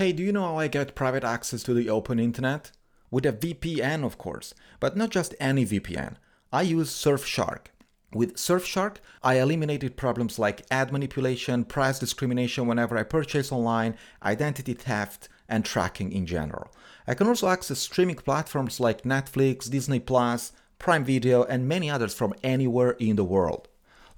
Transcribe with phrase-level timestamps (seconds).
[0.00, 2.70] Hey, do you know how I get private access to the open internet?
[3.10, 6.14] With a VPN, of course, but not just any VPN.
[6.50, 7.66] I use Surfshark.
[8.14, 14.72] With Surfshark, I eliminated problems like ad manipulation, price discrimination whenever I purchase online, identity
[14.72, 16.72] theft, and tracking in general.
[17.06, 22.14] I can also access streaming platforms like Netflix, Disney Plus, Prime Video, and many others
[22.14, 23.68] from anywhere in the world.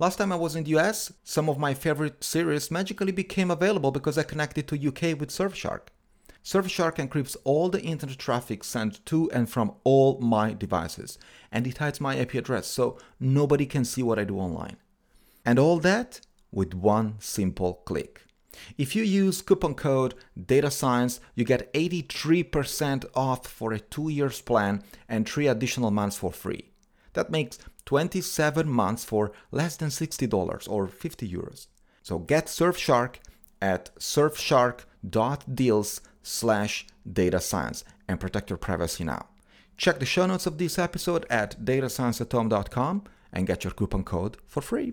[0.02, 3.92] Last time I was in the US, some of my favorite series magically became available
[3.92, 5.82] because I connected to UK with Surfshark.
[6.44, 11.18] Surfshark encrypts all the internet traffic sent to and from all my devices,
[11.52, 14.76] and it hides my IP address so nobody can see what I do online.
[15.46, 18.22] And all that with one simple click.
[18.76, 24.40] If you use coupon code data science, you get 83% off for a 2 years
[24.40, 26.71] plan and 3 additional months for free.
[27.14, 31.67] That makes 27 months for less than $60 or 50 euros.
[32.03, 33.17] So get Surfshark
[33.61, 39.27] at surfshark.deals slash data science and protect your privacy now.
[39.77, 44.61] Check the show notes of this episode at datascienceathome.com and get your coupon code for
[44.61, 44.92] free.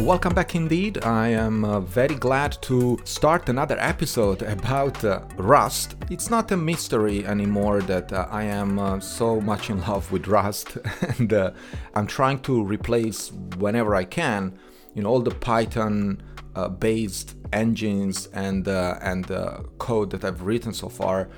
[0.00, 1.02] Welcome back indeed.
[1.04, 5.96] I am uh, very glad to start another episode about uh, Rust.
[6.10, 10.28] It's not a mystery anymore that uh, I am uh, so much in love with
[10.28, 10.76] Rust
[11.18, 11.52] and uh,
[11.94, 14.58] I'm trying to replace whenever I can,
[14.94, 16.22] you know, all the Python
[16.54, 19.26] uh, based engines and and
[19.78, 21.30] code that I've written so far.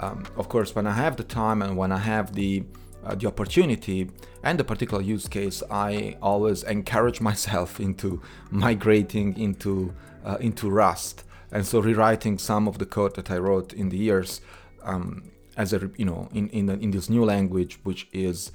[0.00, 2.62] Um, of course, when I have the time and when I have the
[3.04, 4.10] uh, the opportunity
[4.42, 9.94] and the particular use case, I always encourage myself into migrating into
[10.24, 13.98] uh, into Rust, and so rewriting some of the code that I wrote in the
[13.98, 14.40] years
[14.84, 18.52] um, as a you know in in, in this new language, which is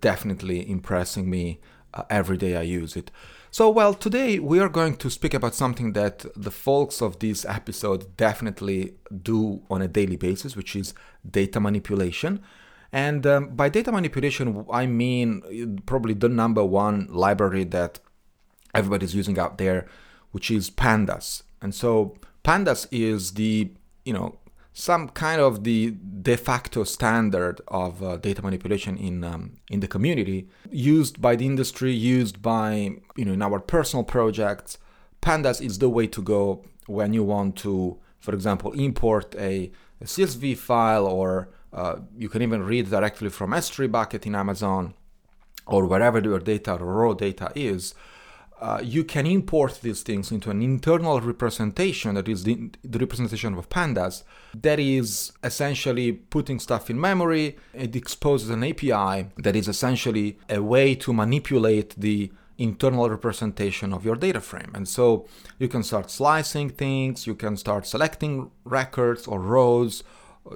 [0.00, 1.60] definitely impressing me
[1.94, 3.10] uh, every day I use it.
[3.50, 7.46] So, well, today we are going to speak about something that the folks of this
[7.46, 10.92] episode definitely do on a daily basis, which is
[11.28, 12.42] data manipulation.
[12.92, 18.00] And um, by data manipulation, I mean probably the number one library that
[18.74, 19.86] everybody's using out there,
[20.32, 21.42] which is Pandas.
[21.60, 23.72] And so Pandas is the,
[24.04, 24.38] you know,
[24.78, 29.88] some kind of the de facto standard of uh, data manipulation in um, in the
[29.88, 34.76] community, used by the industry, used by you know in our personal projects.
[35.22, 39.72] Pandas is the way to go when you want to, for example, import a,
[40.02, 44.94] a CSV file or uh, you can even read directly from S3 bucket in Amazon
[45.66, 47.94] or wherever your data, raw data is.
[48.58, 53.52] Uh, you can import these things into an internal representation that is the, the, representation
[53.52, 54.22] of pandas
[54.54, 60.62] that is essentially putting stuff in memory it exposes an api that is essentially a
[60.62, 65.26] way to manipulate the internal representation of your data frame and so
[65.58, 70.02] you can start slicing things you can start selecting records or rows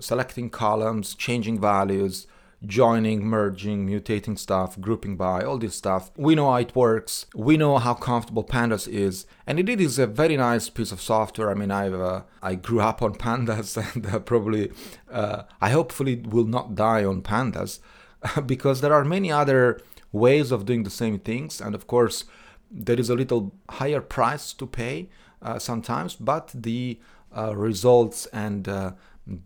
[0.01, 2.27] selecting columns, changing values,
[2.65, 6.11] joining, merging, mutating stuff, grouping by, all this stuff.
[6.17, 7.27] We know how it works.
[7.35, 11.01] We know how comfortable Pandas is, and indeed it is a very nice piece of
[11.01, 11.51] software.
[11.51, 14.71] I mean, I've uh, I grew up on Pandas, and uh, probably
[15.11, 17.81] uh, I hopefully will not die on Pandas,
[18.47, 19.81] because there are many other
[20.13, 22.25] ways of doing the same things, and of course,
[22.71, 25.09] there is a little higher price to pay
[25.43, 26.99] uh, sometimes, but the
[27.37, 28.93] uh, results and uh,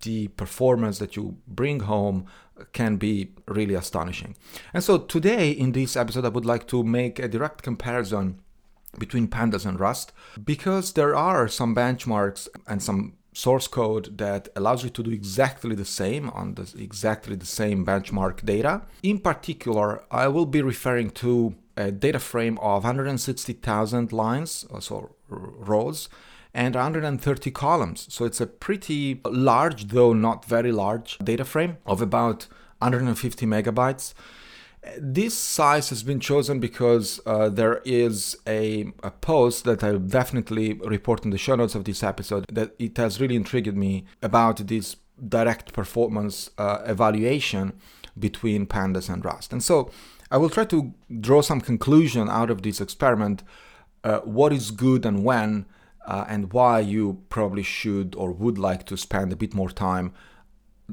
[0.00, 2.26] the performance that you bring home
[2.72, 4.36] can be really astonishing.
[4.72, 8.40] And so today in this episode, I would like to make a direct comparison
[8.98, 10.12] between pandas and Rust
[10.44, 15.74] because there are some benchmarks and some source code that allows you to do exactly
[15.74, 18.82] the same on the exactly the same benchmark data.
[19.02, 26.08] In particular, I will be referring to a data frame of 160,000 lines, so rows,
[26.54, 28.06] and 130 columns.
[28.08, 32.46] So it's a pretty large, though not very large, data frame of about
[32.78, 34.14] 150 megabytes.
[34.98, 40.74] This size has been chosen because uh, there is a, a post that I definitely
[40.74, 44.58] report in the show notes of this episode that it has really intrigued me about
[44.68, 44.96] this
[45.28, 47.72] direct performance uh, evaluation
[48.16, 49.52] between pandas and Rust.
[49.52, 49.90] And so
[50.30, 53.42] I will try to draw some conclusion out of this experiment.
[54.04, 55.64] Uh, what is good and when
[56.06, 60.12] uh, and why you probably should or would like to spend a bit more time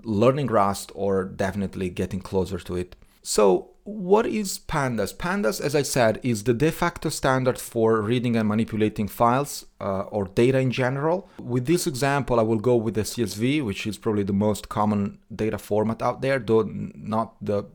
[0.03, 2.95] learning Rust or definitely getting closer to it.
[3.23, 5.15] So, what is Pandas?
[5.15, 10.01] Pandas, as I said, is the de facto standard for reading and manipulating files uh,
[10.01, 11.27] or data in general.
[11.39, 15.19] With this example, I will go with the CSV, which is probably the most common
[15.35, 17.65] data format out there, though not the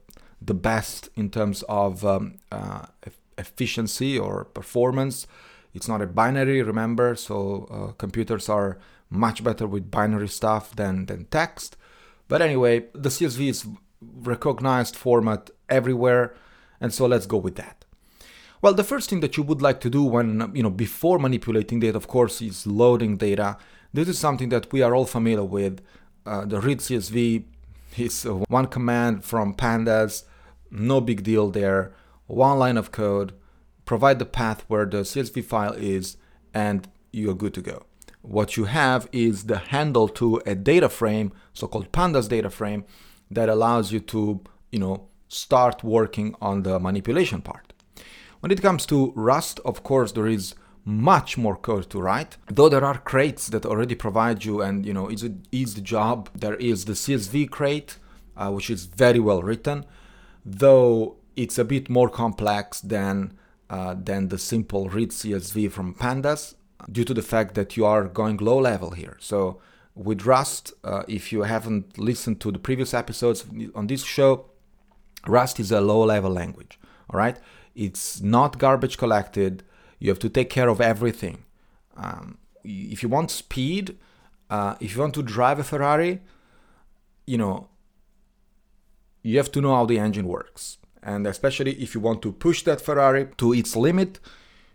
[0.40, 2.86] the best in terms of um, uh,
[3.38, 5.26] efficiency or performance
[5.76, 8.78] It's not a binary, remember, so uh, computers are
[9.10, 11.76] much better with binary stuff than, than text.
[12.28, 13.66] But anyway, the CSV is
[14.00, 16.34] recognized format everywhere,
[16.80, 17.84] and so let's go with that.
[18.62, 21.78] Well, the first thing that you would like to do when, you know, before manipulating
[21.78, 23.58] data, of course, is loading data.
[23.92, 25.80] This is something that we are all familiar with.
[26.24, 27.44] Uh, the read CSV
[27.98, 30.24] is one command from pandas,
[30.70, 31.92] no big deal there.
[32.26, 33.34] One line of code,
[33.86, 36.18] provide the path where the CSV file is,
[36.52, 37.84] and you're good to go.
[38.20, 42.84] What you have is the handle to a data frame, so-called pandas data frame,
[43.30, 47.72] that allows you to, you know, start working on the manipulation part.
[48.40, 50.54] When it comes to Rust, of course, there is
[50.84, 52.36] much more code to write.
[52.48, 56.28] Though there are crates that already provide you, and you know, it's an easy job.
[56.34, 57.98] There is the CSV crate,
[58.36, 59.84] uh, which is very well written,
[60.44, 63.32] though it's a bit more complex than
[63.70, 66.54] uh, than the simple read CSV from Pandas,
[66.90, 69.16] due to the fact that you are going low level here.
[69.20, 69.60] So
[69.94, 74.46] with Rust, uh, if you haven't listened to the previous episodes on this show,
[75.26, 76.78] Rust is a low level language.
[77.10, 77.38] All right,
[77.74, 79.62] it's not garbage collected.
[79.98, 81.44] You have to take care of everything.
[81.96, 83.96] Um, if you want speed,
[84.50, 86.20] uh, if you want to drive a Ferrari,
[87.26, 87.68] you know,
[89.22, 90.78] you have to know how the engine works.
[91.06, 94.18] And especially if you want to push that Ferrari to its limit,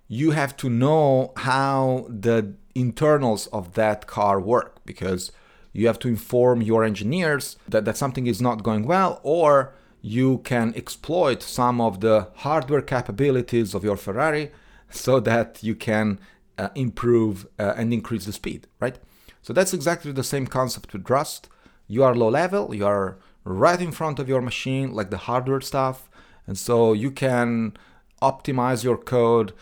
[0.08, 5.34] you have to know how the internals of that car work because
[5.74, 10.40] you have to inform your engineers that, that something is not going well or you
[10.40, 14.52] can exploit some of the hardware capabilities of your Ferrari
[14.90, 16.18] so that you can
[16.58, 18.98] uh, improve uh, and increase the speed, right?
[19.42, 21.50] So that's exactly the same concept with Rust.
[21.88, 25.62] You are low level, you are right in front of your machine, like the hardware
[25.62, 26.10] stuff,
[26.52, 27.78] and so you can
[28.22, 29.54] optimize your code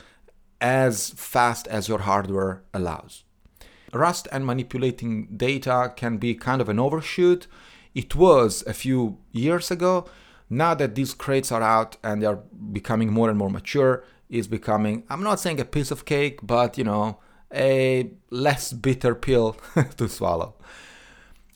[0.59, 3.23] as fast as your hardware allows.
[3.93, 7.45] Rust and manipulating data can be kind of an overshoot.
[7.93, 10.09] It was a few years ago,
[10.49, 12.39] now that these crates are out and they are
[12.73, 16.75] becoming more and more mature, is becoming, I'm not saying a piece of cake, but
[16.75, 17.19] you know,
[17.53, 19.57] a less bitter pill
[19.97, 20.55] to swallow.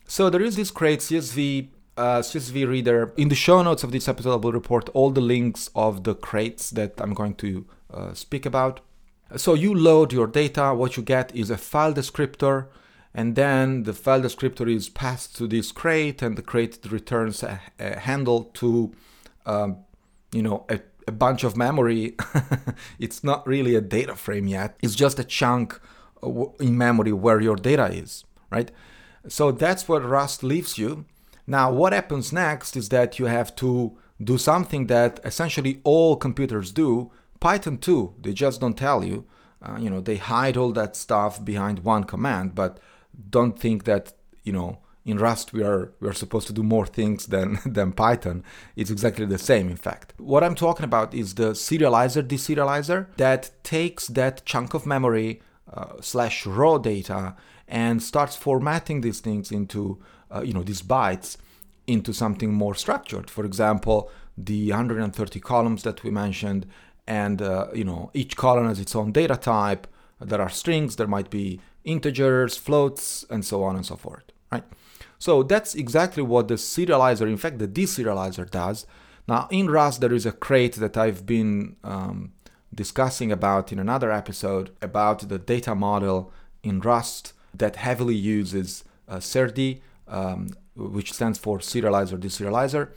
[0.06, 3.12] So there is this crate CSV uh, CSV reader.
[3.16, 6.14] In the show notes of this episode, I will report all the links of the
[6.14, 8.80] crates that I'm going to uh, speak about.
[9.36, 10.74] So you load your data.
[10.74, 12.66] What you get is a file descriptor
[13.14, 17.60] and then the file descriptor is passed to this crate and the crate returns a,
[17.78, 18.92] a handle to
[19.46, 19.78] um,
[20.32, 22.16] you know a, a, bunch of memory
[22.98, 25.80] it's not really a data frame yet it's just a chunk
[26.58, 28.70] in memory where your data is right
[29.28, 31.04] so that's what rust leaves you
[31.46, 36.72] now what happens next is that you have to do something that essentially all computers
[36.72, 37.10] do
[37.40, 39.24] python too they just don't tell you
[39.62, 42.78] uh, you know they hide all that stuff behind one command but
[43.30, 46.86] don't think that you know in Rust we are we are supposed to do more
[46.86, 48.42] things than than Python.
[48.76, 50.14] It's exactly the same, in fact.
[50.18, 55.42] What I'm talking about is the serializer deserializer that takes that chunk of memory
[55.72, 57.36] uh, slash raw data
[57.68, 59.98] and starts formatting these things into
[60.30, 61.36] uh, you know these bytes
[61.86, 63.30] into something more structured.
[63.30, 66.66] For example, the 130 columns that we mentioned,
[67.06, 69.86] and uh, you know each column has its own data type.
[70.20, 70.96] There are strings.
[70.96, 74.64] There might be integers, floats, and so on and so forth, right?
[75.18, 78.86] So that's exactly what the serializer, in fact, the deserializer does.
[79.26, 82.32] Now, in Rust, there is a crate that I've been um,
[82.74, 86.32] discussing about in another episode about the data model
[86.62, 89.20] in Rust that heavily uses uh,
[90.08, 92.90] um, which stands for serializer deserializer.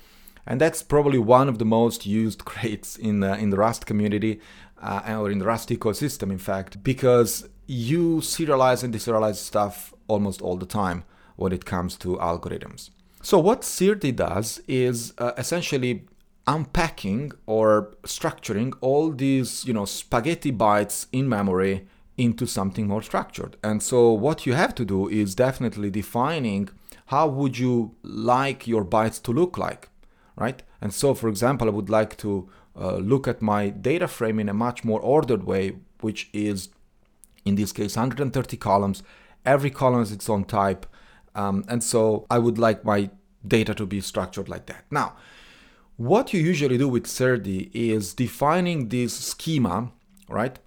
[0.46, 4.40] And that's probably one of the most used crates in, uh, in the Rust community
[4.82, 10.42] uh, or in the Rust ecosystem, in fact, because you serialize and deserialize stuff almost
[10.42, 11.04] all the time
[11.36, 12.90] when it comes to algorithms.
[13.22, 16.06] So what Serde does is uh, essentially
[16.48, 21.86] unpacking or structuring all these, you know, spaghetti bytes in memory
[22.18, 23.58] into something more structured.
[23.64, 26.70] And so what you have to do is definitely defining
[27.08, 29.90] how would you like your bytes to look like,
[30.36, 30.62] right?
[30.82, 32.50] And so for example, I would like to
[32.80, 36.70] uh, look at my data frame in a much more ordered way, which is
[37.46, 39.04] in this case 130 columns.
[39.46, 40.86] Every column has its own type.
[41.34, 43.10] Um, and so I would like my
[43.48, 44.84] data to be structured like that.
[44.92, 45.16] Now,
[45.96, 49.92] what you usually do with Serde is defining this schema,
[50.28, 50.60] right,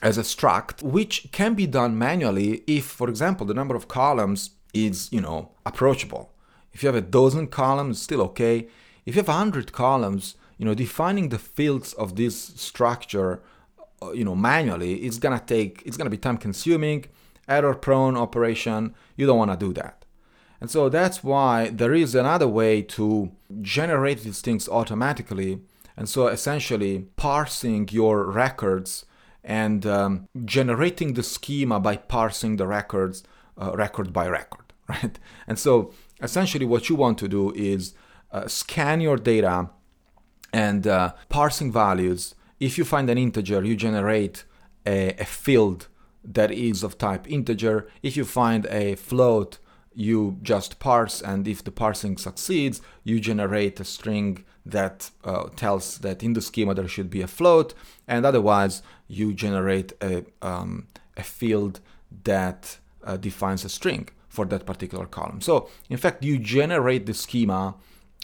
[0.00, 4.50] as a struct, which can be done manually if, for example, the number of columns
[4.74, 6.30] is, you know, approachable.
[6.72, 8.68] If you have a dozen columns, still okay.
[9.06, 13.42] If you have 100 columns, you know, defining the fields of this structure
[14.02, 17.04] uh, you know manually, it's gonna take it's gonna be time consuming,
[17.48, 18.94] error prone operation.
[19.16, 20.04] You don't want to do that.
[20.60, 25.60] And so that's why there is another way to generate these things automatically.
[25.96, 29.04] And so essentially parsing your records
[29.44, 33.22] and um, generating the schema by parsing the records
[33.60, 35.18] uh, record by record, right?
[35.46, 37.94] And so essentially what you want to do is
[38.30, 39.70] uh, scan your data
[40.52, 42.34] and uh, parsing values.
[42.60, 44.44] If you find an integer, you generate
[44.86, 45.88] a, a field
[46.22, 47.88] that is of type integer.
[48.02, 49.58] If you find a float,
[49.94, 55.98] you just parse, and if the parsing succeeds, you generate a string that uh, tells
[55.98, 57.74] that in the schema there should be a float,
[58.08, 61.80] and otherwise you generate a, um, a field
[62.24, 65.40] that uh, defines a string for that particular column.
[65.40, 67.76] So in fact, you generate the schema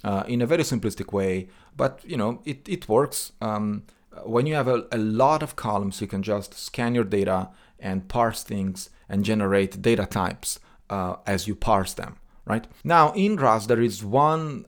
[0.05, 3.33] uh, in a very simplistic way, but you know it, it works.
[3.41, 3.85] Um,
[4.25, 8.09] when you have a, a lot of columns, you can just scan your data and
[8.09, 12.67] parse things and generate data types uh, as you parse them, right?
[12.85, 14.67] Now in Rust, there is one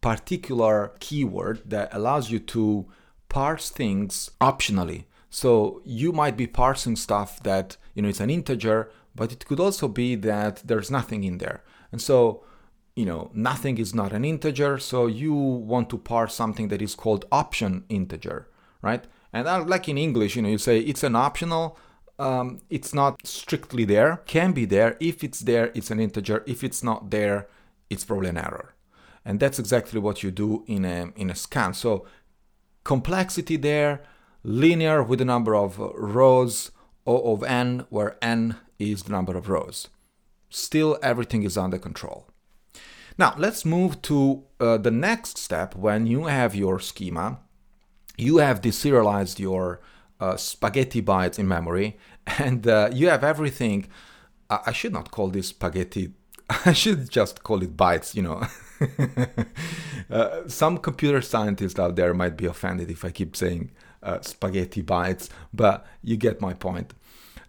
[0.00, 2.86] particular keyword that allows you to
[3.28, 5.04] parse things optionally.
[5.30, 9.60] So you might be parsing stuff that, you know, it's an integer, but it could
[9.60, 11.62] also be that there's nothing in there.
[11.92, 12.44] And so,
[12.96, 16.94] you know, nothing is not an integer, so you want to parse something that is
[16.94, 18.48] called option integer,
[18.82, 19.04] right?
[19.32, 21.76] And like in English, you know, you say it's an optional,
[22.18, 24.96] um, it's not strictly there, can be there.
[25.00, 26.44] If it's there, it's an integer.
[26.46, 27.48] If it's not there,
[27.90, 28.74] it's probably an error.
[29.24, 31.74] And that's exactly what you do in a, in a scan.
[31.74, 32.06] So
[32.84, 34.02] complexity there,
[34.44, 36.70] linear with the number of rows
[37.06, 39.88] O of n, where n is the number of rows.
[40.50, 42.28] Still, everything is under control.
[43.18, 45.74] Now, let's move to uh, the next step.
[45.76, 47.38] When you have your schema,
[48.16, 49.80] you have deserialized your
[50.20, 51.98] uh, spaghetti bytes in memory,
[52.38, 53.88] and uh, you have everything.
[54.50, 56.12] I, I should not call this spaghetti.
[56.64, 58.42] I should just call it bytes, you know.
[60.10, 63.70] uh, some computer scientists out there might be offended if I keep saying
[64.04, 66.94] uh, spaghetti bytes, but you get my point.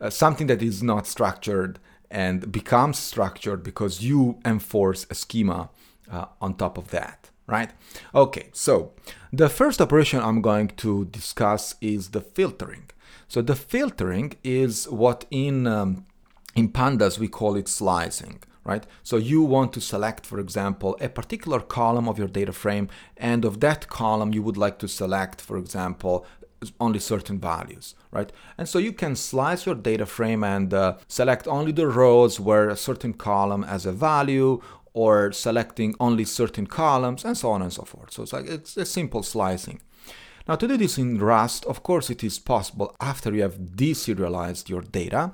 [0.02, 5.70] Uh, something that is not structured and becomes structured because you enforce a schema
[6.12, 7.72] uh, on top of that right?
[8.14, 8.94] Okay, so
[9.32, 12.90] the first operation I'm going to discuss is the filtering.
[13.28, 16.06] So the filtering is what in um,
[16.56, 18.86] in pandas we call it slicing, right?
[19.04, 23.44] So you want to select, for example, a particular column of your data frame, and
[23.44, 26.26] of that column you would like to select, for example,
[26.80, 28.32] only certain values, right?
[28.58, 32.70] And so you can slice your data frame and uh, select only the rows where
[32.70, 34.62] a certain column has a value
[34.94, 38.12] or selecting only certain columns and so on and so forth.
[38.14, 39.82] So it's like it's a simple slicing.
[40.48, 44.70] Now to do this in Rust, of course it is possible after you have deserialized
[44.70, 45.34] your data.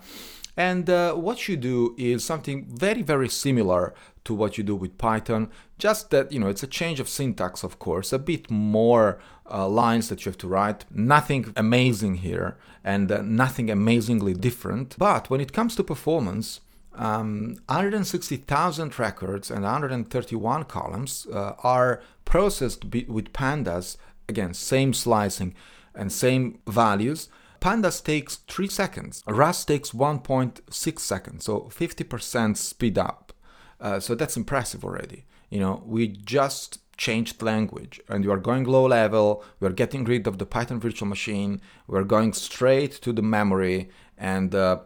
[0.58, 3.94] And uh, what you do is something very, very similar
[4.26, 7.64] to what you do with Python, just that, you know, it's a change of syntax,
[7.64, 10.86] of course, a bit more uh, lines that you have to write.
[10.92, 14.96] Nothing amazing here and uh, nothing amazingly different.
[14.98, 16.62] But when it comes to performance,
[16.94, 23.98] um, 160,000 records and 131 columns uh, are processed with pandas.
[24.28, 25.56] Again, same slicing
[25.96, 27.30] and same values.
[27.62, 29.24] Pandas takes 3 seconds.
[29.28, 33.32] Rust takes 1.6 seconds, so 50% speed up.
[33.80, 35.26] Uh, so that's impressive already.
[35.50, 40.06] You know, we just changed language and you are going low level, we are getting
[40.06, 44.80] rid of the Python virtual machine, we're going straight to the memory and uh,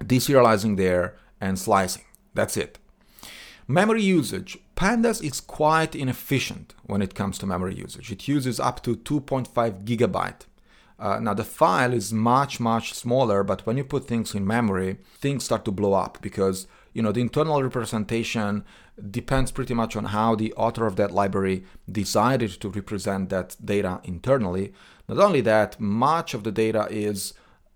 [0.00, 2.04] deserializing there and slicing.
[2.34, 2.78] That's it.
[3.68, 4.58] Memory usage.
[4.76, 8.12] Pandas is quite inefficient when it comes to memory usage.
[8.12, 10.42] It uses up to 2.5 gigabyte.
[10.98, 14.98] Uh, now the file is much much smaller, but when you put things in memory,
[15.18, 18.64] things start to blow up because you know the internal representation
[19.10, 24.00] depends pretty much on how the author of that library decided to represent that data
[24.04, 24.72] internally.
[25.06, 27.34] Not only that, much of the data is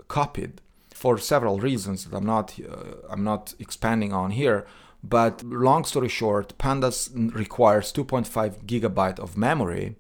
[0.09, 4.67] copied for several reasons that I'm not uh, I'm not expanding on here.
[5.03, 9.97] But long story short, Pandas requires 2.5 gigabyte of memory,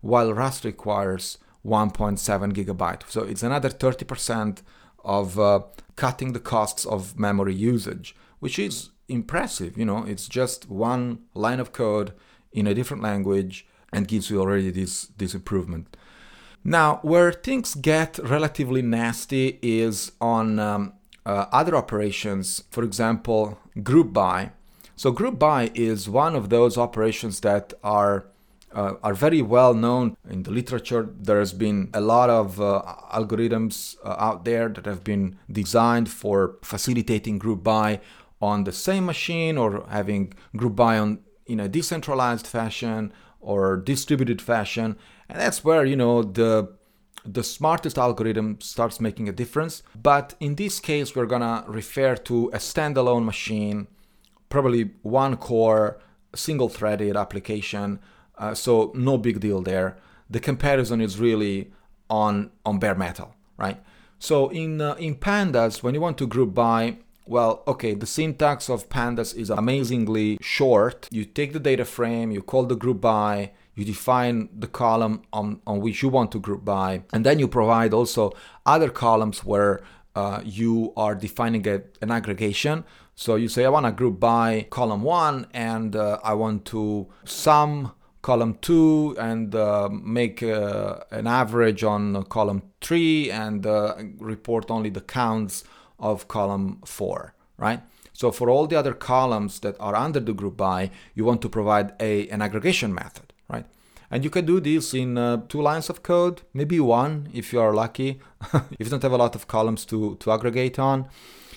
[0.00, 3.02] while Rust requires 1.7 gigabyte.
[3.08, 4.62] So it's another 30%
[5.04, 5.60] of uh,
[5.96, 9.76] cutting the costs of memory usage, which is impressive.
[9.76, 12.12] You know, it's just one line of code
[12.52, 15.96] in a different language and gives you already this this improvement.
[16.64, 20.92] Now, where things get relatively nasty is on um,
[21.24, 24.52] uh, other operations, for example, group by.
[24.96, 28.26] So, group by is one of those operations that are
[28.72, 31.08] uh, are very well known in the literature.
[31.18, 32.82] There has been a lot of uh,
[33.12, 38.00] algorithms uh, out there that have been designed for facilitating group by
[38.40, 44.42] on the same machine or having group by on in a decentralized fashion or distributed
[44.42, 44.96] fashion.
[45.28, 46.76] And that's where you know the
[47.24, 49.82] the smartest algorithm starts making a difference.
[50.00, 53.86] But in this case, we're gonna refer to a standalone machine,
[54.48, 55.98] probably one core,
[56.34, 58.00] single threaded application.
[58.38, 59.96] Uh, so no big deal there.
[60.30, 61.72] The comparison is really
[62.08, 63.78] on on bare metal, right?
[64.18, 68.68] So in uh, in pandas, when you want to group by, well, okay, the syntax
[68.68, 71.08] of pandas is amazingly short.
[71.10, 75.60] You take the data frame, you call the group by, you define the column on,
[75.66, 78.32] on which you want to group by, and then you provide also
[78.66, 79.80] other columns where
[80.16, 82.84] uh, you are defining a, an aggregation.
[83.14, 87.08] So you say, I want to group by column one, and uh, I want to
[87.24, 94.70] sum column two and uh, make uh, an average on column three and uh, report
[94.70, 95.64] only the counts
[95.98, 97.80] of column four, right?
[98.12, 101.48] So for all the other columns that are under the group by, you want to
[101.48, 103.66] provide a, an aggregation method right?
[104.10, 107.60] And you can do this in uh, two lines of code, maybe one if you
[107.60, 108.20] are lucky,
[108.52, 111.08] if you don't have a lot of columns to, to aggregate on.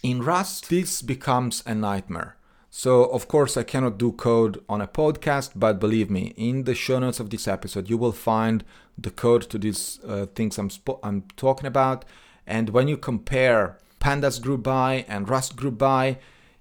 [0.03, 2.35] In Rust, this becomes a nightmare.
[2.73, 6.73] So, of course, I cannot do code on a podcast, but believe me, in the
[6.73, 8.63] show notes of this episode, you will find
[8.97, 10.69] the code to these uh, things I'm,
[11.03, 12.05] I'm talking about.
[12.47, 16.17] And when you compare Pandas group by and Rust group by,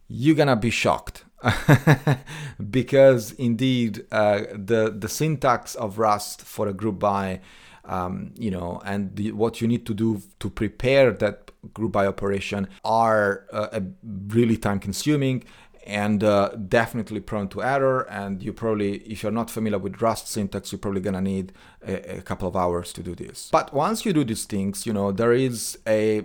[0.08, 1.24] you're gonna be shocked
[2.70, 7.40] because indeed uh, the the syntax of Rust for a group by,
[7.84, 12.06] um, you know, and the, what you need to do to prepare that group by
[12.06, 13.80] operation are uh,
[14.28, 15.44] really time consuming
[15.86, 18.02] and uh, definitely prone to error.
[18.10, 21.52] And you probably, if you're not familiar with Rust syntax, you're probably gonna need
[21.86, 23.48] a, a couple of hours to do this.
[23.50, 26.22] But once you do these things, you know, there is a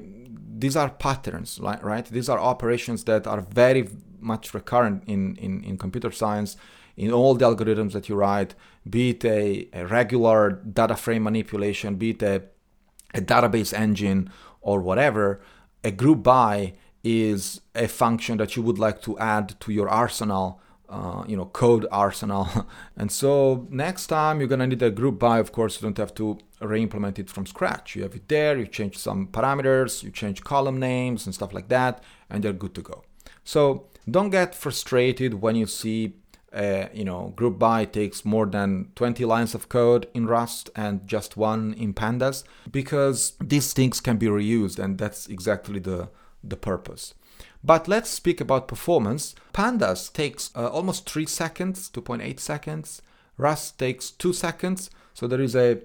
[0.57, 2.05] these are patterns, right?
[2.05, 6.55] These are operations that are very much recurrent in, in, in computer science
[6.97, 8.55] in all the algorithms that you write,
[8.89, 12.41] be it a, a regular data frame manipulation, be it a,
[13.13, 15.41] a database engine or whatever,
[15.83, 16.73] a group by
[17.05, 21.45] is a function that you would like to add to your arsenal uh, you know
[21.45, 22.47] code arsenal.
[22.97, 26.13] And so next time you're gonna need a group by of course you don't have
[26.15, 27.95] to re-implement it from scratch.
[27.95, 31.69] You have it there you change some parameters you change column names and stuff like
[31.69, 33.03] that and you're good to go.
[33.43, 36.15] So don't get frustrated when you see
[36.53, 41.05] uh, you know group by takes more than 20 lines of code in rust and
[41.05, 46.09] just one in pandas because these things can be reused and that's exactly the
[46.49, 47.13] the purpose
[47.65, 49.33] but let's speak about performance.
[49.51, 53.01] Pandas takes uh, almost 3 seconds, 2.8 seconds.
[53.37, 54.91] Rust takes 2 seconds.
[55.15, 55.79] So there is a,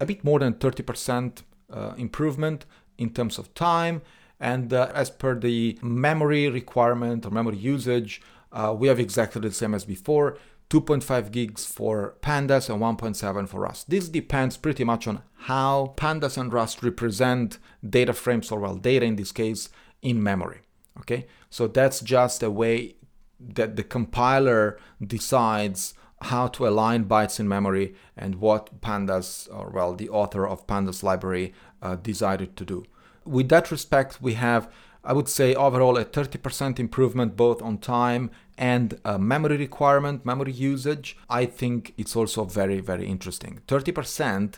[0.00, 2.64] a bit more than 30% uh, improvement
[2.96, 4.00] in terms of time.
[4.40, 9.52] And uh, as per the memory requirement or memory usage, uh, we have exactly the
[9.52, 10.38] same as before
[10.70, 13.90] 2.5 gigs for pandas and 1.7 for Rust.
[13.90, 19.04] This depends pretty much on how pandas and Rust represent data frames, or well, data
[19.04, 19.68] in this case,
[20.06, 20.60] in memory.
[21.00, 22.94] Okay, so that's just a way
[23.38, 25.92] that the compiler decides
[26.22, 31.02] how to align bytes in memory and what pandas, or well, the author of pandas
[31.02, 32.84] library uh, decided to do.
[33.24, 34.72] With that respect, we have,
[35.04, 40.52] I would say, overall a 30% improvement both on time and uh, memory requirement, memory
[40.52, 41.18] usage.
[41.28, 43.60] I think it's also very, very interesting.
[43.68, 44.54] 30%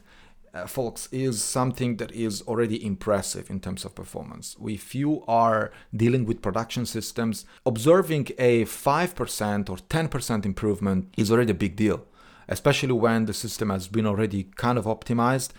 [0.58, 4.56] uh, folks, is something that is already impressive in terms of performance.
[4.64, 11.52] If you are dealing with production systems, observing a 5% or 10% improvement is already
[11.52, 12.04] a big deal,
[12.48, 15.50] especially when the system has been already kind of optimized.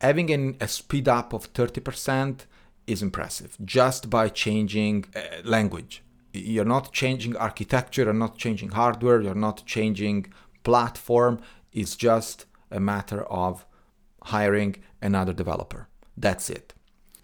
[0.00, 2.46] Having an, a speed up of 30%
[2.86, 6.02] is impressive just by changing uh, language.
[6.32, 10.32] You're not changing architecture, you're not changing hardware, you're not changing
[10.62, 11.40] platform.
[11.72, 13.66] It's just a matter of
[14.24, 15.88] hiring another developer.
[16.16, 16.74] That's it.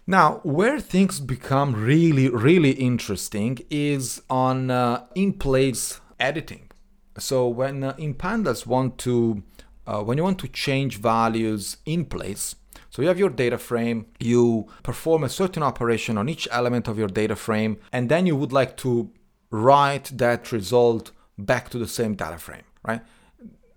[0.05, 6.71] Now, where things become really, really interesting is on uh, in place editing.
[7.17, 9.43] So, when uh, in pandas want to,
[9.85, 12.55] uh, when you want to change values in place,
[12.89, 16.97] so you have your data frame, you perform a certain operation on each element of
[16.97, 19.11] your data frame, and then you would like to
[19.51, 23.01] write that result back to the same data frame, right?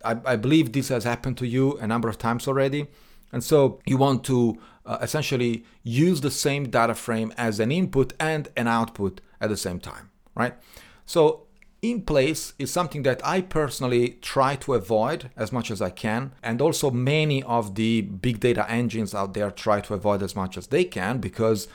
[0.05, 2.87] I, I believe this has happened to you a number of times already.
[3.33, 8.13] And so you want to uh, essentially use the same data frame as an input
[8.19, 10.55] and an output at the same time, right?
[11.07, 11.47] So
[11.83, 16.33] in place is something that I personally try to avoid as much as I can.
[16.43, 20.59] And also, many of the big data engines out there try to avoid as much
[20.59, 21.69] as they can because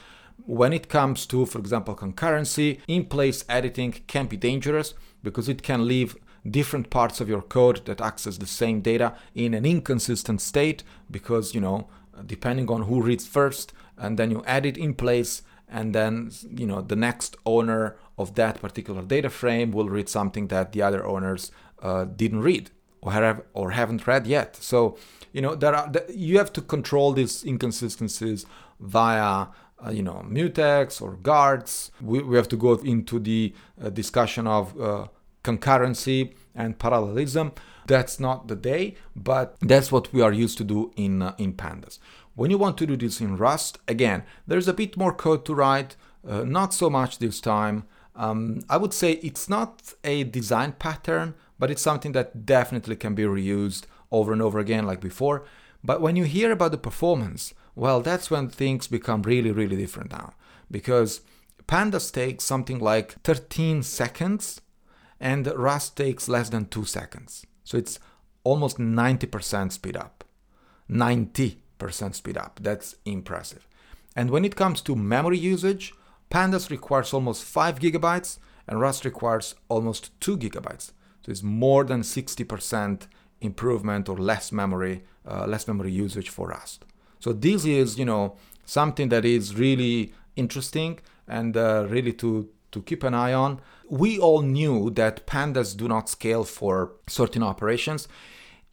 [0.46, 5.64] when it comes to, for example, concurrency, in place editing can be dangerous because it
[5.64, 6.16] can leave
[6.50, 11.56] different parts of your code that access the same data in an inconsistent state because,
[11.56, 11.88] you know,
[12.26, 16.66] depending on who reads first, and then you add it in place and then you
[16.66, 21.06] know the next owner of that particular data frame will read something that the other
[21.06, 24.56] owners uh, didn't read or have or haven't read yet.
[24.56, 24.98] So
[25.32, 28.46] you know there are you have to control these inconsistencies
[28.80, 29.48] via
[29.86, 31.92] uh, you know mutex or guards.
[32.02, 35.08] We, we have to go into the uh, discussion of uh,
[35.46, 37.52] concurrency and parallelism.
[37.88, 41.54] That's not the day, but that's what we are used to do in uh, in
[41.54, 42.00] pandas.
[42.36, 45.56] When you want to do this in Rust, again, there's a bit more code to
[45.56, 45.96] write,
[46.28, 47.86] uh, not so much this time.
[48.16, 53.16] Um, I would say it's not a design pattern, but it's something that definitely can
[53.16, 55.46] be reused over and over again like before.
[55.84, 60.12] But when you hear about the performance, well, that's when things become really, really different
[60.12, 60.34] now.
[60.72, 61.22] Because
[61.68, 64.62] Pandas takes something like 13 seconds
[65.20, 67.46] and Rust takes less than 2 seconds.
[67.64, 68.00] So it's
[68.44, 70.24] almost 90% speed up.
[70.90, 72.60] 90% speed up.
[72.62, 73.68] That's impressive.
[74.16, 75.94] And when it comes to memory usage,
[76.30, 80.92] Pandas requires almost 5 gigabytes and Rust requires almost 2 gigabytes.
[81.26, 83.08] So it's more than 60%
[83.42, 86.86] improvement or less memory, uh, less memory usage for Rust.
[87.20, 92.82] So this is, you know, something that is really interesting and uh, really to to
[92.82, 93.62] keep an eye on.
[93.90, 98.08] We all knew that pandas do not scale for certain operations.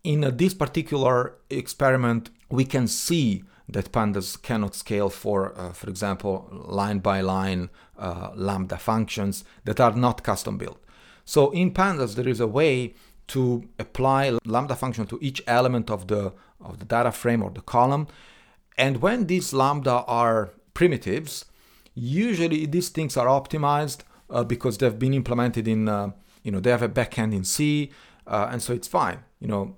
[0.02, 6.34] In this particular experiment, we can see that pandas cannot scale for, uh, for example,
[6.50, 10.80] line by line uh, lambda functions that are not custom built.
[11.24, 12.94] So in pandas, there is a way
[13.28, 17.60] to apply lambda function to each element of the of the data frame or the
[17.60, 18.08] column.
[18.76, 21.44] And when these lambda are primitives,
[21.94, 24.00] usually these things are optimized
[24.30, 26.10] uh, because they've been implemented in, uh,
[26.42, 27.90] you know, they have a backend in C,
[28.26, 29.18] uh, and so it's fine.
[29.40, 29.76] You know,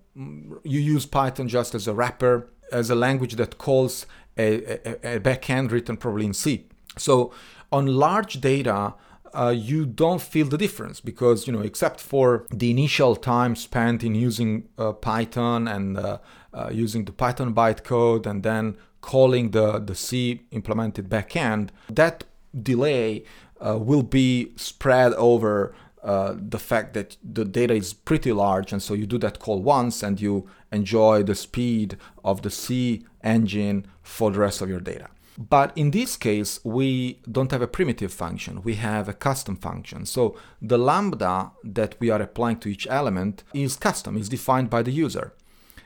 [0.63, 5.21] you use Python just as a wrapper as a language that calls a, a, a
[5.21, 6.67] backend written probably in C.
[6.97, 7.33] So
[7.73, 8.95] on large data,
[9.35, 14.05] uh, you don't feel the difference because you know except for the initial time spent
[14.05, 16.19] in using uh, Python and uh,
[16.53, 21.69] uh using the Python bytecode and then calling the the C implemented backend,
[22.01, 22.25] that
[22.73, 23.25] delay
[23.61, 28.83] uh, will be spread over uh, the fact that the data is pretty large, and
[28.83, 33.87] so you do that call once and you enjoy the speed of the C engine
[34.03, 35.09] for the rest of your data.
[35.37, 40.07] But in this case, we don't have a primitive function, we have a custom function.
[40.07, 44.83] So the lambda that we are applying to each element is custom, is defined by
[44.83, 45.33] the user,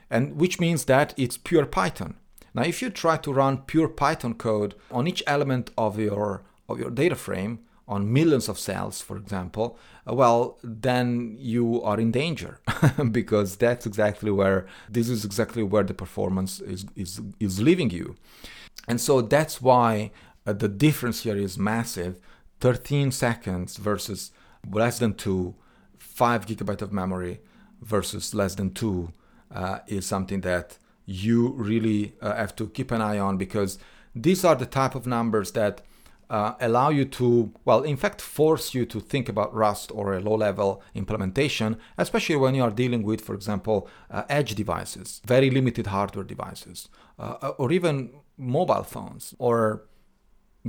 [0.09, 2.13] and which means that it's pure Python.
[2.59, 6.77] Now, if you try to run pure Python code on each element of your of
[6.77, 12.11] your data frame, on millions of cells, for example, uh, well, then you are in
[12.11, 12.59] danger
[13.11, 18.17] because that's exactly where this is exactly where the performance is is, is leaving you.
[18.89, 20.11] And so that's why
[20.45, 22.19] uh, the difference here is massive
[22.59, 24.31] 13 seconds versus
[24.69, 25.55] less than 2,
[25.97, 27.39] 5 gigabyte of memory
[27.81, 29.13] versus less than 2
[29.55, 30.77] uh, is something that
[31.09, 33.79] you really uh, have to keep an eye on because
[34.15, 35.81] these are the type of numbers that
[36.29, 40.19] uh, allow you to, well, in fact, force you to think about Rust or a
[40.19, 45.49] low level implementation, especially when you are dealing with, for example, uh, edge devices, very
[45.49, 49.87] limited hardware devices, uh, or even mobile phones, or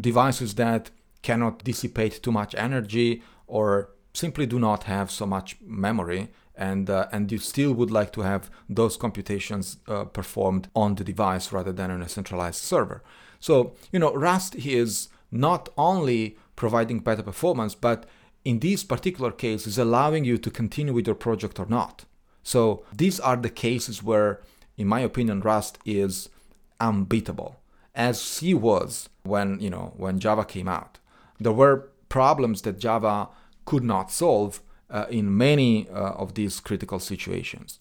[0.00, 6.30] devices that cannot dissipate too much energy or simply do not have so much memory
[6.60, 11.02] and uh, and you still would like to have those computations uh, performed on the
[11.02, 13.02] device rather than on a centralized server.
[13.40, 18.04] So you know Rust is not only providing better performance, but
[18.44, 22.04] in this particular case is allowing you to continue with your project or not.
[22.42, 24.40] So these are the cases where,
[24.76, 26.28] in my opinion, Rust is
[26.78, 27.56] unbeatable,
[27.94, 30.98] as C was when you know when Java came out.
[31.38, 33.30] There were problems that Java
[33.64, 34.60] could not solve
[34.90, 37.78] uh, in many uh, of these critical situations.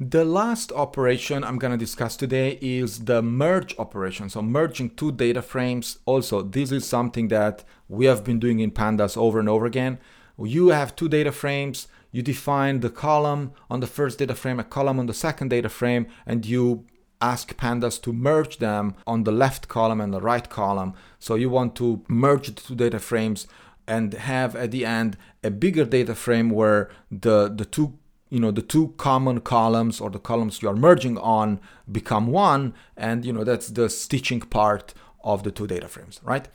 [0.00, 4.28] The last operation I'm going to discuss today is the merge operation.
[4.30, 5.98] So merging two data frames.
[6.06, 9.98] Also, this is something that we have been doing in pandas over and over again.
[10.38, 14.64] You have two data frames, you define the column on the first data frame, a
[14.64, 16.84] column on the second data frame, and you
[17.20, 20.94] ask pandas to merge them on the left column and the right column.
[21.20, 23.46] So you want to merge the two data frames
[23.92, 25.10] and have at the end
[25.44, 26.82] a bigger data frame where
[27.26, 27.88] the the two
[28.30, 31.60] you know the two common columns or the columns you are merging on
[31.98, 32.62] become one
[32.96, 34.94] and you know that's the stitching part
[35.32, 36.48] of the two data frames right?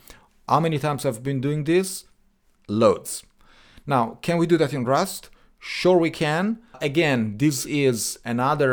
[0.50, 2.06] How many times i've been doing this?
[2.68, 3.24] Loads.
[3.86, 5.30] Now can we do that in rust?
[5.60, 6.44] Sure we can.
[6.82, 8.72] Again this is another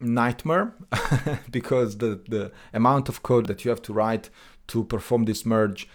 [0.00, 0.66] nightmare
[1.58, 4.30] because the the amount of code that you have to write
[4.72, 5.88] to perform this merge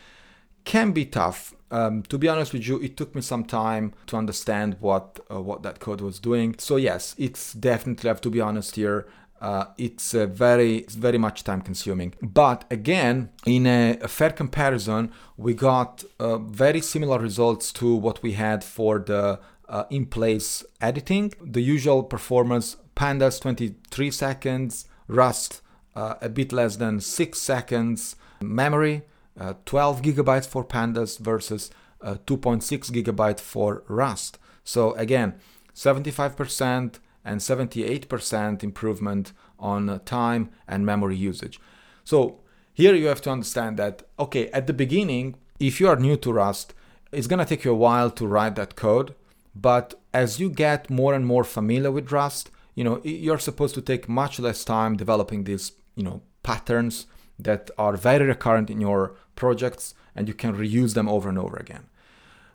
[0.65, 4.17] can be tough um, to be honest with you, it took me some time to
[4.17, 6.56] understand what uh, what that code was doing.
[6.58, 9.08] So yes, it's definitely I have to be honest here.
[9.39, 12.13] Uh, it's uh, very it's very much time consuming.
[12.22, 18.22] But again, in a, a fair comparison, we got uh, very similar results to what
[18.24, 21.34] we had for the uh, in place editing.
[21.41, 25.62] The usual performance: pandas 23 seconds, Rust
[25.95, 29.04] uh, a bit less than six seconds, memory
[29.39, 31.71] uh, 12 gigabytes for pandas versus
[32.02, 34.38] uh, 2.6 gigabyte for rust.
[34.63, 35.36] So again
[35.73, 41.60] 75% and 78% improvement on uh, time and memory usage.
[42.04, 42.39] So
[42.73, 46.34] here you have to understand that okay at the beginning if you are new to
[46.34, 46.73] rust
[47.12, 49.15] it's going to take you a while to write that code.
[49.56, 53.82] But as you get more and more familiar with rust you know you're supposed to
[53.82, 57.08] take much less time developing these you know patterns
[57.39, 61.58] that are very recurrent in your projects and you can reuse them over and over
[61.58, 61.86] again.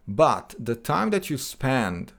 [0.07, 2.13] But the time that you spend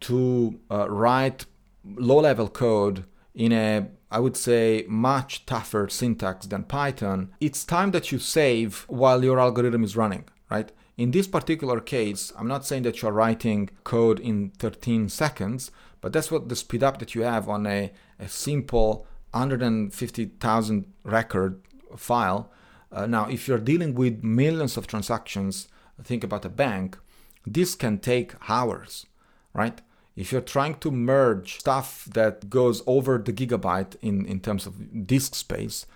[0.00, 1.46] to uh, write
[1.84, 7.92] low level code in a I would say much tougher syntax than Python, it's time
[7.92, 10.70] that you save while your algorithm is running, right?
[10.98, 15.70] In this particular case, I'm not saying that you're writing code in 13 seconds,
[16.02, 21.62] but that's what the speed up that you have on a, a simple 150,000 record
[21.96, 22.50] file.
[22.90, 25.68] Uh, now, if you're dealing with millions of transactions,
[26.02, 26.98] think about a bank,
[27.46, 29.06] this can take hours,
[29.54, 29.80] right?
[30.14, 35.06] If you're trying to merge stuff that goes over the gigabyte in, in terms of
[35.06, 35.86] disk space,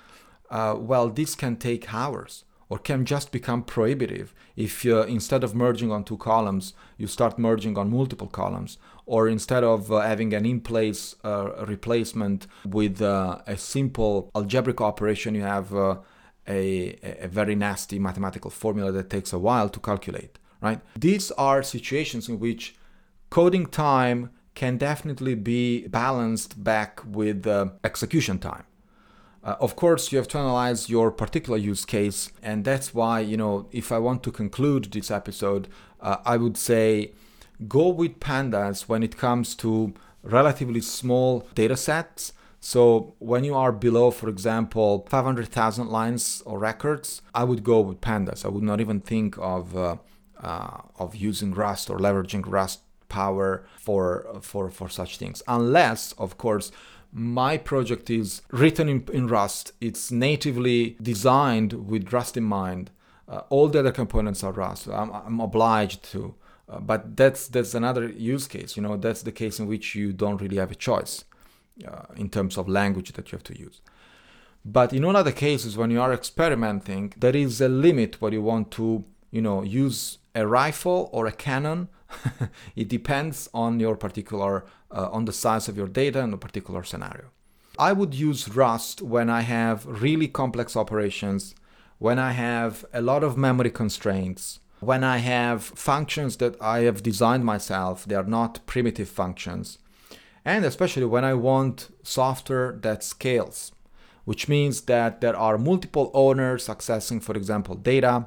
[0.51, 5.55] uh, well, this can take hours or can just become prohibitive if you, instead of
[5.55, 10.35] merging on two columns, you start merging on multiple columns, or instead of uh, having
[10.35, 15.97] an in place uh, replacement with uh, a simple algebraic operation, you have uh,
[16.49, 20.81] a, a very nasty mathematical formula that takes a while to calculate, right?
[20.99, 22.75] These are situations in which
[23.31, 28.65] coding time can definitely be balanced back with uh, execution time.
[29.47, 33.37] Uh, of course, you have to analyze your particular use case, and that's why, you
[33.37, 35.69] know, if I want to conclude this episode,
[36.01, 37.13] uh, I would say
[37.69, 42.33] go with pandas when it comes to relatively small data sets.
[42.59, 48.01] So when you are below, for example, 500,000 lines or records, I would go with
[48.01, 48.45] pandas.
[48.45, 49.97] I would not even think of uh,
[50.43, 56.37] uh, of using Rust or leveraging Rust power for for for such things, unless, of
[56.37, 56.73] course,
[57.19, 59.73] my project is written in, in Rust.
[59.81, 62.91] It's natively designed with Rust in mind.
[63.27, 64.87] Uh, all the other components are Rust.
[64.87, 66.35] I'm, I'm obliged to.
[66.69, 68.77] Uh, but that's that's another use case.
[68.77, 71.25] You know, that's the case in which you don't really have a choice
[71.89, 73.81] uh, in terms of language that you have to use.
[74.63, 78.43] But in all other cases, when you are experimenting, there is a limit where you
[78.43, 81.89] want to, you know, use a rifle or a cannon.
[82.77, 86.83] it depends on your particular uh, on the size of your data and the particular
[86.85, 87.27] scenario.
[87.79, 91.55] I would use Rust when I have really complex operations,
[91.99, 97.03] when I have a lot of memory constraints, when I have functions that I have
[97.03, 99.79] designed myself, they are not primitive functions,
[100.45, 103.73] and especially when I want software that scales,
[104.25, 108.27] which means that there are multiple owners accessing, for example, data,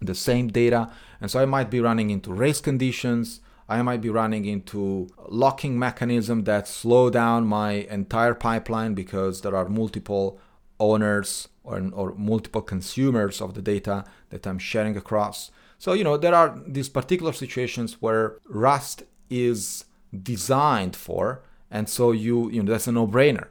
[0.00, 4.08] the same data, and so I might be running into race conditions, I might be
[4.08, 10.40] running into locking mechanism that slow down my entire pipeline because there are multiple
[10.80, 15.50] owners or, or multiple consumers of the data that I'm sharing across.
[15.78, 19.84] So, you know, there are these particular situations where Rust is
[20.22, 23.48] designed for, and so you, you know, that's a no brainer.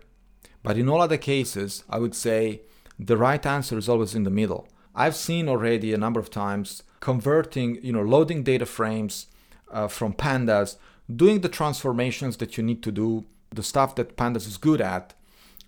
[0.63, 2.61] But in all other cases, I would say
[2.97, 4.67] the right answer is always in the middle.
[4.97, 9.27] I've seen already a number of times converting, you know, loading data frames
[9.71, 10.77] uh, from pandas,
[11.15, 15.13] doing the transformations that you need to do, the stuff that pandas is good at.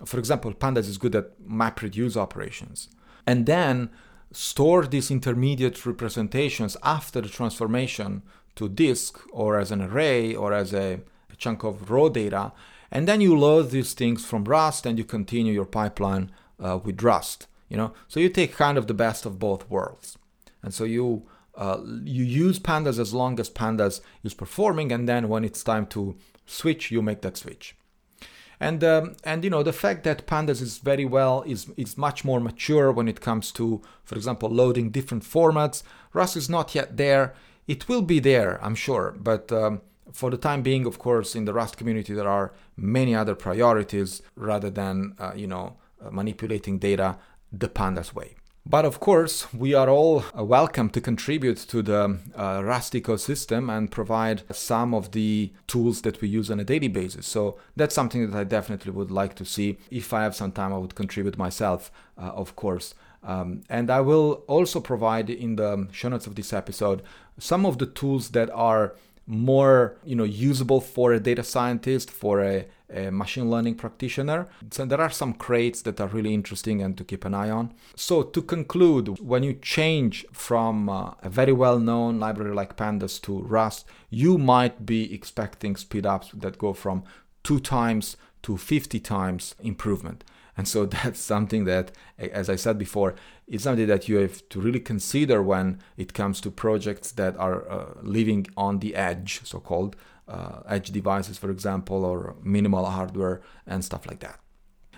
[0.03, 2.89] For example, pandas is good at map reduce operations.
[3.27, 3.91] And then
[4.31, 8.23] store these intermediate representations after the transformation
[8.55, 12.51] to disk or as an array or as a, a chunk of raw data.
[12.91, 17.03] And then you load these things from Rust and you continue your pipeline uh, with
[17.03, 17.45] Rust.
[17.69, 20.17] You know, so you take kind of the best of both worlds.
[20.63, 25.27] And so you uh, you use pandas as long as pandas is performing, and then
[25.27, 27.75] when it's time to switch, you make that switch.
[28.59, 32.25] And um, and you know the fact that pandas is very well is is much
[32.25, 35.83] more mature when it comes to, for example, loading different formats.
[36.13, 37.33] Rust is not yet there.
[37.67, 41.45] It will be there, I'm sure, but um, for the time being, of course, in
[41.45, 46.79] the Rust community, there are many other priorities rather than uh, you know uh, manipulating
[46.79, 47.17] data
[47.51, 48.35] the pandas way.
[48.65, 53.75] But of course, we are all uh, welcome to contribute to the uh, Rust ecosystem
[53.75, 57.25] and provide some of the tools that we use on a daily basis.
[57.25, 59.79] So that's something that I definitely would like to see.
[59.89, 62.93] If I have some time, I would contribute myself, uh, of course.
[63.23, 67.01] Um, and I will also provide in the show notes of this episode
[67.39, 68.93] some of the tools that are
[69.25, 74.47] more you know usable for a data scientist for a, a, machine learning practitioner.
[74.71, 77.73] So there are some crates that are really interesting and to keep an eye on.
[77.95, 83.21] So to conclude when you change from uh, a very well known library like pandas
[83.21, 87.03] to rust you might be expecting speedups that go from
[87.43, 90.23] two times to 50 times improvement.
[90.57, 93.15] And so that's something that, as I said before,
[93.47, 97.69] it's something that you have to really consider when it comes to projects that are
[97.69, 99.95] uh, living on the edge, so called
[100.29, 104.39] uh, edge devices, for example, or minimal hardware and stuff like that.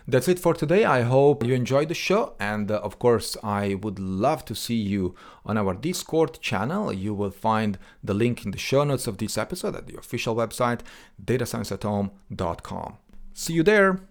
[0.07, 0.83] That's it for today.
[0.83, 2.33] I hope you enjoyed the show.
[2.39, 5.15] And uh, of course, I would love to see you
[5.45, 6.91] on our Discord channel.
[6.91, 10.35] You will find the link in the show notes of this episode at the official
[10.35, 10.81] website,
[11.23, 12.97] datascienceathome.com.
[13.33, 14.10] See you there.